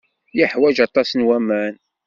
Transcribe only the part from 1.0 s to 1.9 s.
n waman.